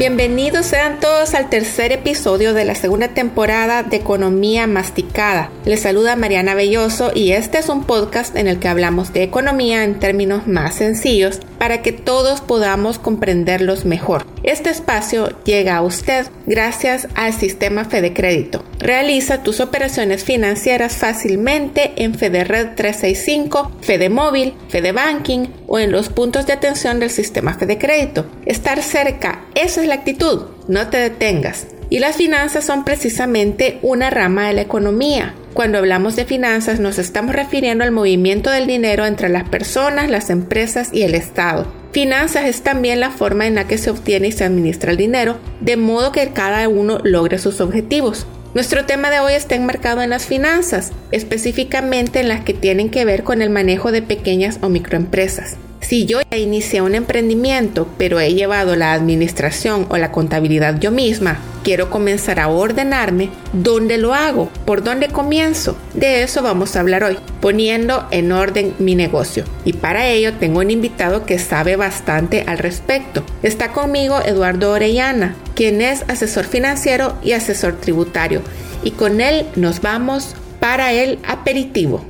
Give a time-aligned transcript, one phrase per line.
[0.00, 5.50] Bienvenidos sean todos al tercer episodio de la segunda temporada de Economía Masticada.
[5.66, 9.84] Les saluda Mariana Belloso y este es un podcast en el que hablamos de economía
[9.84, 14.24] en términos más sencillos para que todos podamos comprenderlos mejor.
[14.42, 18.64] Este espacio llega a usted gracias al sistema Fede Crédito.
[18.78, 26.08] Realiza tus operaciones financieras fácilmente en FedeRed 365, Fede Móvil, Fede Banking o en los
[26.08, 28.24] puntos de atención del sistema Fede Crédito.
[28.46, 31.66] Estar cerca, esa es la actitud, no te detengas.
[31.90, 35.34] Y las finanzas son precisamente una rama de la economía.
[35.54, 40.30] Cuando hablamos de finanzas nos estamos refiriendo al movimiento del dinero entre las personas, las
[40.30, 41.66] empresas y el Estado.
[41.92, 45.38] Finanzas es también la forma en la que se obtiene y se administra el dinero,
[45.60, 48.26] de modo que cada uno logre sus objetivos.
[48.54, 53.04] Nuestro tema de hoy está enmarcado en las finanzas, específicamente en las que tienen que
[53.04, 55.56] ver con el manejo de pequeñas o microempresas.
[55.90, 60.92] Si yo ya inicié un emprendimiento, pero he llevado la administración o la contabilidad yo
[60.92, 64.50] misma, quiero comenzar a ordenarme, ¿dónde lo hago?
[64.66, 65.76] ¿Por dónde comienzo?
[65.94, 69.42] De eso vamos a hablar hoy, poniendo en orden mi negocio.
[69.64, 73.24] Y para ello tengo un invitado que sabe bastante al respecto.
[73.42, 78.42] Está conmigo Eduardo Orellana, quien es asesor financiero y asesor tributario.
[78.84, 82.04] Y con él nos vamos para el aperitivo.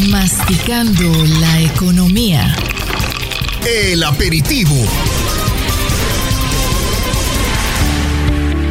[0.00, 1.04] Masticando
[1.40, 2.54] la economía.
[3.64, 4.74] El aperitivo.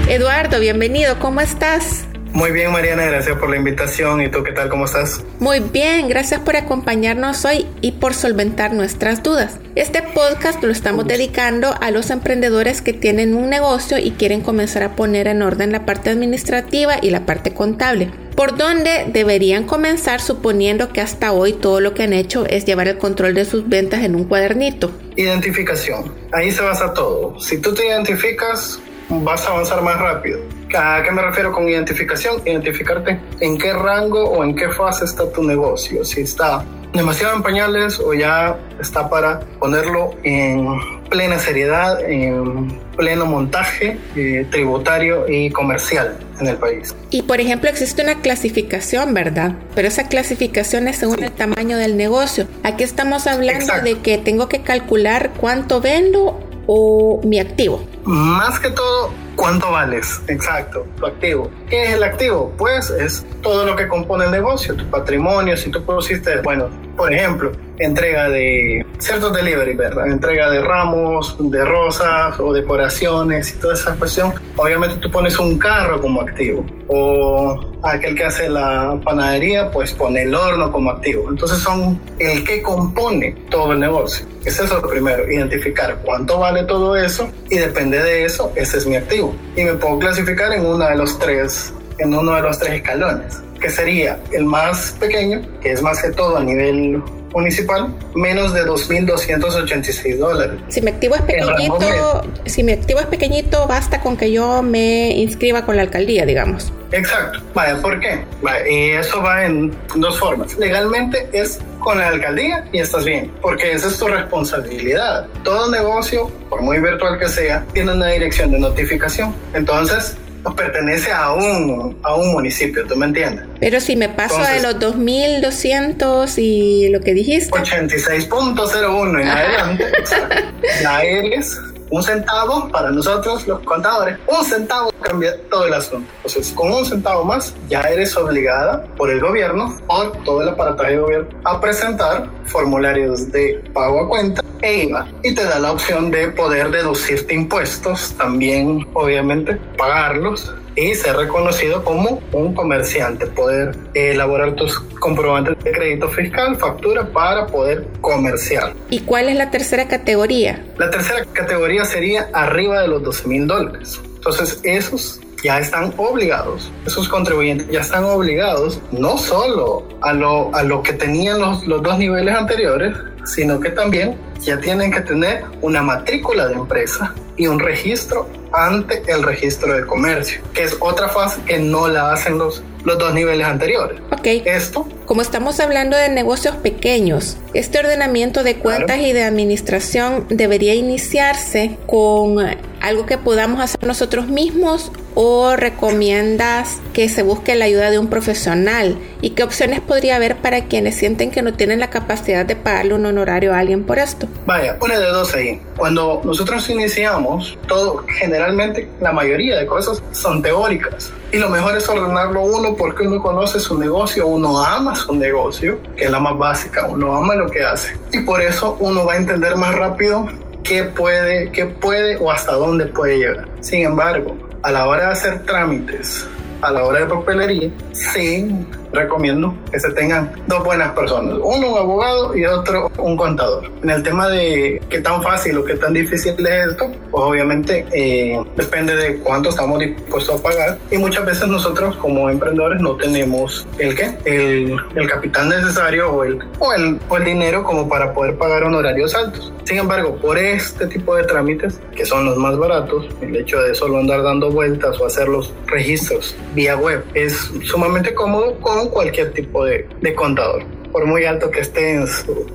[0.09, 2.03] Eduardo, bienvenido, ¿cómo estás?
[2.33, 4.19] Muy bien, Mariana, gracias por la invitación.
[4.19, 4.67] ¿Y tú qué tal?
[4.67, 5.23] ¿Cómo estás?
[5.39, 9.59] Muy bien, gracias por acompañarnos hoy y por solventar nuestras dudas.
[9.75, 14.81] Este podcast lo estamos dedicando a los emprendedores que tienen un negocio y quieren comenzar
[14.81, 18.09] a poner en orden la parte administrativa y la parte contable.
[18.35, 22.87] ¿Por dónde deberían comenzar suponiendo que hasta hoy todo lo que han hecho es llevar
[22.87, 24.91] el control de sus ventas en un cuadernito?
[25.15, 26.11] Identificación.
[26.31, 27.39] Ahí se basa todo.
[27.39, 28.79] Si tú te identificas,
[29.09, 30.39] vas a avanzar más rápido.
[30.75, 32.41] ¿A qué me refiero con identificación?
[32.45, 36.03] Identificarte en qué rango o en qué fase está tu negocio.
[36.03, 40.67] Si está demasiado en pañales o ya está para ponerlo en
[41.09, 46.95] plena seriedad, en pleno montaje eh, tributario y comercial en el país.
[47.09, 49.53] Y por ejemplo existe una clasificación, ¿verdad?
[49.75, 52.47] Pero esa clasificación es según el tamaño del negocio.
[52.63, 53.85] Aquí estamos hablando Exacto.
[53.85, 57.83] de que tengo que calcular cuánto vendo o mi activo.
[58.05, 60.21] Más que todo, ¿cuánto vales?
[60.27, 61.49] Exacto, tu activo.
[61.69, 62.53] ¿Qué es el activo?
[62.57, 67.13] Pues es todo lo que compone el negocio, tu patrimonio, si tú pusiste, bueno, por
[67.13, 70.07] ejemplo, entrega de ciertos delivery, ¿verdad?
[70.07, 74.33] Entrega de ramos, de rosas o decoraciones y toda esa cuestión.
[74.55, 76.65] Obviamente tú pones un carro como activo.
[76.87, 81.29] O aquel que hace la panadería, pues pone el horno como activo.
[81.29, 84.25] Entonces son el que compone todo el negocio.
[84.45, 88.85] Ese es lo primero, identificar cuánto vale todo eso y depende de eso, ese es
[88.85, 89.33] mi activo.
[89.55, 93.41] Y me puedo clasificar en uno de los tres, en uno de los tres escalones,
[93.63, 97.01] que sería el más pequeño, que es más que todo a nivel
[97.33, 100.59] municipal, menos de 2.286 dólares.
[100.67, 105.11] Si mi activo es pequeñito, si mi activo es pequeñito, basta con que yo me
[105.11, 106.73] inscriba con la alcaldía, digamos.
[106.91, 107.39] Exacto.
[107.81, 108.23] ¿por qué?
[108.69, 110.55] Y eso va en dos formas.
[110.57, 115.25] Legalmente es con la alcaldía y estás bien, porque esa es tu responsabilidad.
[115.43, 119.33] Todo negocio, por muy virtual que sea, tiene una dirección de notificación.
[119.53, 120.17] Entonces,
[120.51, 123.45] pertenece a un, a un municipio, ¿tú me entiendes?
[123.59, 130.35] Pero si me paso de los 2200 y lo que dijiste, 86.01 en adelante, exacto,
[130.81, 131.59] ya eres
[131.93, 136.09] un centavo para nosotros los contadores, un centavo cambia todo el asunto.
[136.17, 140.93] Entonces, con un centavo más, ya eres obligada por el gobierno o todo el aparataje
[140.93, 145.71] de gobierno a presentar formularios de pago a cuenta e IVA y te da la
[145.71, 153.75] opción de poder deducirte impuestos, también obviamente pagarlos y ser reconocido como un comerciante, poder
[153.93, 158.73] elaborar tus comprobantes de crédito fiscal, factura para poder comerciar.
[158.89, 160.63] ¿Y cuál es la tercera categoría?
[160.77, 164.01] La tercera categoría sería arriba de los 12 mil dólares.
[164.15, 170.63] Entonces, esos ya están obligados, esos contribuyentes ya están obligados no solo a lo, a
[170.63, 172.95] lo que tenían los, los dos niveles anteriores,
[173.25, 179.03] sino que también ya tienen que tener una matrícula de empresa y un registro ante
[179.07, 183.13] el registro de comercio, que es otra fase que no la hacen los, los dos
[183.13, 183.99] niveles anteriores.
[184.23, 184.45] Ok.
[184.45, 189.03] Esto, Como estamos hablando de negocios pequeños, este ordenamiento de cuentas Claro.
[189.09, 192.37] y de administración debería iniciarse con
[192.79, 198.07] algo que podamos hacer nosotros mismos o recomiendas que se busque la ayuda de un
[198.07, 202.55] profesional y qué opciones podría haber para quienes sienten que no tienen la capacidad de
[202.55, 204.27] pagarle un honorario a alguien por esto.
[204.45, 205.59] vaya, una de dos ahí.
[205.75, 211.11] Cuando nosotros iniciamos, todo, generalmente la mayoría de cosas son teóricas.
[211.33, 215.79] Y lo mejor es ordenarlo uno porque uno conoce su negocio, uno ama su negocio,
[215.97, 217.97] que es la más básica, uno ama lo que hace.
[218.11, 220.27] Y por eso uno va a entender más rápido
[220.63, 223.47] qué puede, qué puede o hasta dónde puede llegar.
[223.61, 226.27] Sin embargo, a la hora de hacer trámites,
[226.61, 231.77] a la hora de papelería, sí recomiendo que se tengan dos buenas personas, uno un
[231.77, 233.69] abogado y otro un contador.
[233.81, 237.85] En el tema de qué tan fácil o qué tan difícil es esto, pues obviamente
[237.91, 242.95] eh, depende de cuánto estamos dispuestos a pagar y muchas veces nosotros como emprendedores no
[242.95, 247.87] tenemos el qué, el, el capital necesario o el, o, el, o el dinero como
[247.89, 249.51] para poder pagar honorarios altos.
[249.63, 253.73] Sin embargo, por este tipo de trámites, que son los más baratos, el hecho de
[253.73, 259.33] solo andar dando vueltas o hacer los registros vía web es sumamente cómodo con cualquier
[259.33, 260.63] tipo de, de contador.
[260.91, 262.05] Por muy alto que estén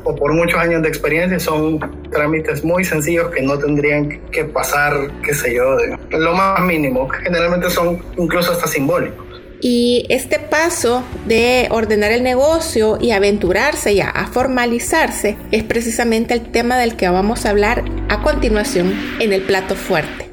[0.04, 1.80] o por muchos años de experiencia, son
[2.10, 7.08] trámites muy sencillos que no tendrían que pasar, qué sé yo, de lo más mínimo.
[7.08, 9.28] que Generalmente son incluso hasta simbólicos.
[9.60, 16.52] Y este paso de ordenar el negocio y aventurarse ya a formalizarse es precisamente el
[16.52, 20.28] tema del que vamos a hablar a continuación en el plato fuerte.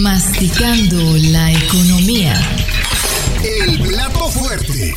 [0.00, 0.96] Masticando
[1.32, 2.34] la economía.
[3.44, 4.94] El plato fuerte.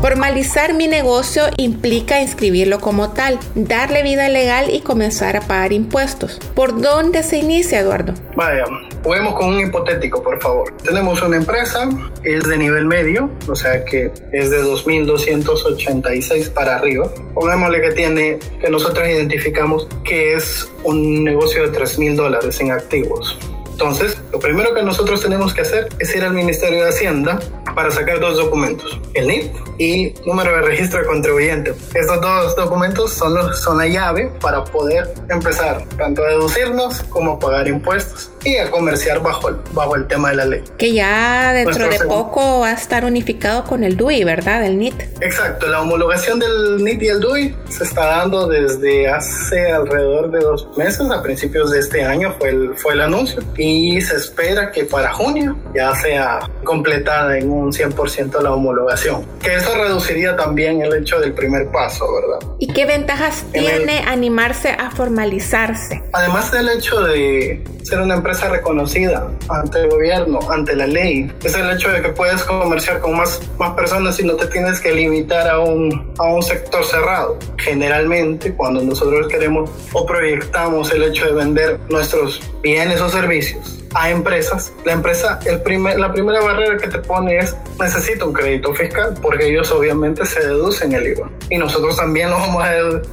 [0.00, 6.38] Formalizar mi negocio implica inscribirlo como tal, darle vida legal y comenzar a pagar impuestos.
[6.54, 8.14] ¿Por dónde se inicia, Eduardo?
[8.36, 8.64] Vaya,
[9.02, 10.76] juguemos con un hipotético, por favor.
[10.84, 11.88] Tenemos una empresa,
[12.22, 17.10] es de nivel medio, o sea que es de 2.286 para arriba.
[17.34, 23.36] Pongámosle que tiene, que nosotros identificamos que es un negocio de 3.000 dólares en activos.
[23.74, 27.40] Entonces, lo primero que nosotros tenemos que hacer es ir al Ministerio de Hacienda
[27.74, 31.74] para sacar dos documentos, el NIP y número de registro de contribuyente.
[31.92, 37.32] Estos dos documentos son, los, son la llave para poder empezar tanto a deducirnos como
[37.32, 40.62] a pagar impuestos y a comerciar bajo el, bajo el tema de la ley.
[40.78, 44.64] Que ya dentro Nuestro de poco va a estar unificado con el DUI, ¿verdad?
[44.64, 44.94] El NIT.
[45.20, 50.40] Exacto, la homologación del NIT y el DUI se está dando desde hace alrededor de
[50.40, 54.70] dos meses, a principios de este año fue el, fue el anuncio y se espera
[54.72, 59.24] que para junio ya sea completada en un 100% la homologación.
[59.40, 62.48] Que eso reduciría también el hecho del primer paso, ¿verdad?
[62.58, 66.02] ¿Y qué ventajas En el- tiene animarse a formalizarse?
[66.12, 71.54] Además del hecho de ser una empresa reconocida ante el gobierno, ante la ley, es
[71.54, 74.92] el hecho de que puedes comerciar con más, más personas y no te tienes que
[74.92, 77.38] limitar a un, a un sector cerrado.
[77.58, 84.10] Generalmente, cuando nosotros queremos o proyectamos el hecho de vender nuestros bienes o servicios a
[84.10, 88.74] empresas, la empresa, el primer, la primera barrera que te pone es necesito un crédito
[88.74, 91.30] fiscal, porque ellos obviamente se deducen el IVA.
[91.50, 92.64] Y nosotros también lo vamos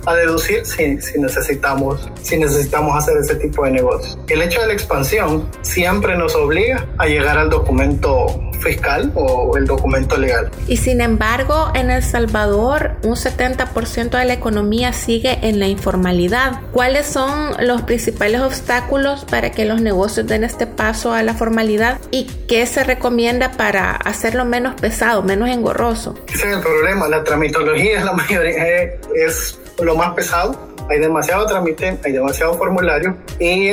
[0.06, 4.18] a deducir si, si, necesitamos, si necesitamos hacer ese tipo de negocios.
[4.28, 9.66] El hecho de la expansión siempre nos obliga a llegar al documento fiscal o el
[9.66, 10.50] documento legal.
[10.68, 16.62] Y sin embargo, en El Salvador, un 70% de la economía sigue en la informalidad.
[16.72, 22.00] ¿Cuáles son los principales obstáculos para que los negocios den este paso a la formalidad?
[22.12, 26.16] ¿Y qué se recomienda para hacerlo menos pesado, menos engorroso?
[26.28, 28.84] Ese es el problema, la tramitología es la mayoría,
[29.16, 30.72] es lo más pesado.
[30.90, 33.72] Hay demasiado trámite, hay demasiado formulario y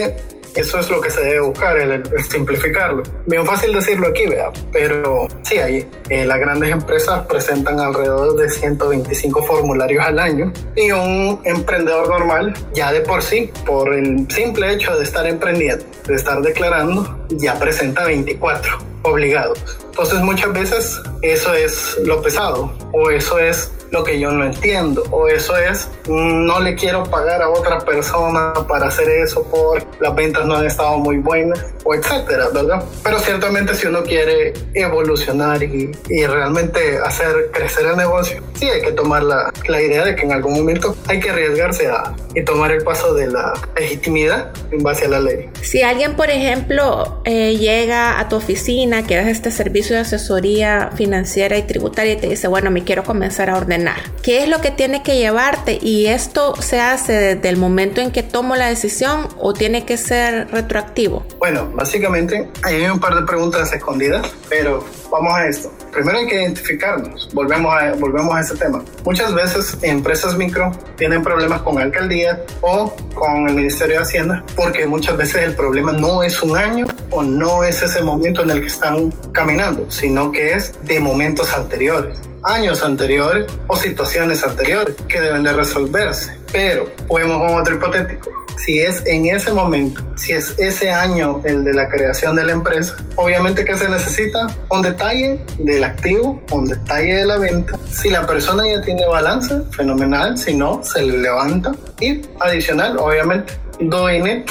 [0.58, 3.02] eso es lo que se debe buscar, el, simplificarlo.
[3.26, 8.50] Bien fácil decirlo aquí, vea, pero sí, hay, eh, las grandes empresas presentan alrededor de
[8.50, 14.72] 125 formularios al año y un emprendedor normal ya de por sí, por el simple
[14.72, 19.87] hecho de estar emprendiendo, de estar declarando, ya presenta 24 obligados.
[19.98, 25.02] Entonces muchas veces eso es lo pesado o eso es lo que yo no entiendo
[25.10, 30.14] o eso es no le quiero pagar a otra persona para hacer eso porque las
[30.14, 32.84] ventas no han estado muy buenas o etcétera, ¿verdad?
[33.02, 38.82] Pero ciertamente si uno quiere evolucionar y, y realmente hacer crecer el negocio, sí hay
[38.82, 42.44] que tomar la, la idea de que en algún momento hay que arriesgarse a, y
[42.44, 45.48] tomar el paso de la legitimidad en base a la ley.
[45.62, 50.90] Si alguien, por ejemplo, eh, llega a tu oficina, que das este servicio de asesoría
[50.94, 54.60] financiera y tributaria y te dice, bueno, me quiero comenzar a ordenar, ¿qué es lo
[54.60, 55.78] que tiene que llevarte?
[55.80, 59.96] ¿Y esto se hace desde el momento en que tomo la decisión o tiene que
[59.96, 61.24] ser retroactivo?
[61.38, 65.72] Bueno, básicamente hay un par de preguntas escondidas, pero vamos a esto.
[65.92, 67.28] Primero hay que identificarnos.
[67.32, 68.82] Volvemos a, volvemos a ese tema.
[69.04, 74.86] Muchas veces empresas micro tienen problemas con alcaldía o con el Ministerio de Hacienda porque
[74.86, 78.60] muchas veces el problema no es un año o no es ese momento en el
[78.60, 85.20] que están caminando, sino que es de momentos anteriores años anteriores o situaciones anteriores que
[85.20, 86.38] deben de resolverse.
[86.52, 91.64] Pero podemos con otro hipotético si es en ese momento, si es ese año el
[91.64, 96.66] de la creación de la empresa, obviamente que se necesita un detalle del activo, un
[96.66, 97.78] detalle de la venta.
[97.90, 101.74] Si la persona ya tiene balance, fenomenal, si no, se le levanta.
[102.00, 104.50] Y adicional, obviamente, net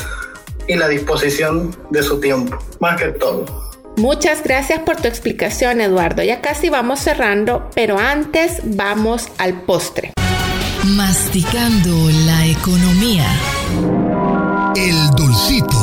[0.68, 3.46] y la disposición de su tiempo, más que todo.
[3.98, 6.22] Muchas gracias por tu explicación, Eduardo.
[6.22, 10.17] Ya casi vamos cerrando, pero antes vamos al postre.
[10.96, 13.26] Masticando la economía.
[14.74, 15.76] El dulcito.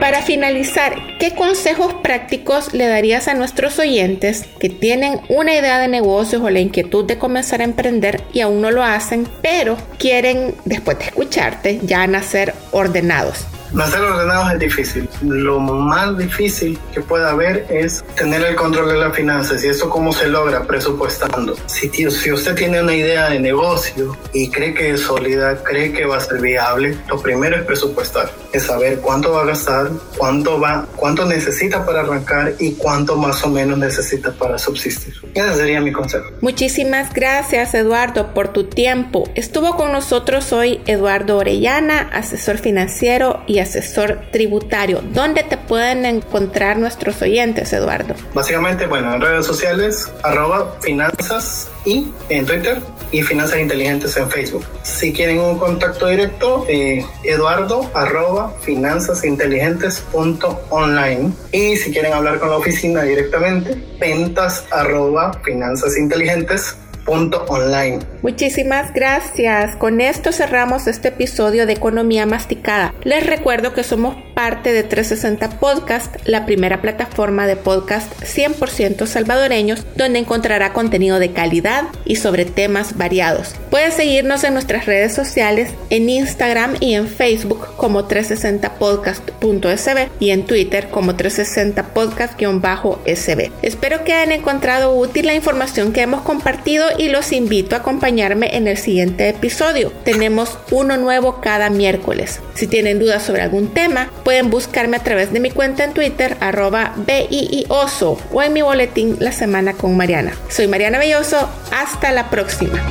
[0.00, 5.86] Para finalizar, ¿qué consejos prácticos le darías a nuestros oyentes que tienen una idea de
[5.86, 10.56] negocios o la inquietud de comenzar a emprender y aún no lo hacen, pero quieren,
[10.64, 13.46] después de escucharte, ya nacer ordenados?
[13.72, 15.08] Nacer ordenados es difícil.
[15.22, 19.90] Lo más difícil que puede haber es tener el control de las finanzas y eso
[19.90, 21.54] cómo se logra presupuestando.
[21.66, 26.06] Si, si usted tiene una idea de negocio y cree que es sólida, cree que
[26.06, 30.58] va a ser viable, lo primero es presupuestar, es saber cuánto va a gastar, cuánto
[30.58, 35.14] va, cuánto necesita para arrancar y cuánto más o menos necesita para subsistir.
[35.34, 36.30] Ese sería mi consejo.
[36.40, 39.28] Muchísimas gracias Eduardo por tu tiempo.
[39.34, 45.02] Estuvo con nosotros hoy Eduardo Orellana, asesor financiero asesor tributario.
[45.12, 48.14] ¿Dónde te pueden encontrar nuestros oyentes, Eduardo?
[48.34, 52.80] Básicamente, bueno, en redes sociales, arroba finanzas y en Twitter
[53.12, 54.64] y finanzas inteligentes en Facebook.
[54.82, 62.56] Si quieren un contacto directo, eh, eduardo arroba finanzasinteligentes.online y si quieren hablar con la
[62.56, 68.00] oficina directamente, ventas arroba finanzasinteligentes.online online.
[68.22, 69.76] Muchísimas gracias.
[69.76, 72.94] Con esto cerramos este episodio de Economía Masticada.
[73.04, 79.84] Les recuerdo que somos parte de 360 Podcast, la primera plataforma de podcast 100% salvadoreños,
[79.96, 83.56] donde encontrará contenido de calidad y sobre temas variados.
[83.70, 90.46] Puedes seguirnos en nuestras redes sociales, en Instagram y en Facebook como 360podcast.sb y en
[90.46, 93.50] Twitter como 360podcast-sb.
[93.62, 98.56] Espero que hayan encontrado útil la información que hemos compartido y los invito a acompañarme
[98.56, 99.92] en el siguiente episodio.
[100.04, 102.40] Tenemos uno nuevo cada miércoles.
[102.54, 106.36] Si tienen dudas sobre algún tema, pueden buscarme a través de mi cuenta en Twitter,
[106.40, 110.32] arroba BIIOSO o en mi boletín La Semana con Mariana.
[110.48, 112.82] Soy Mariana Belloso, hasta la próxima.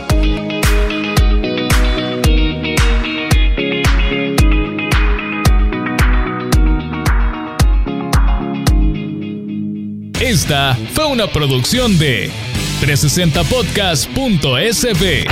[10.20, 12.32] Esta fue una producción de
[12.82, 15.28] 360podcast.sb.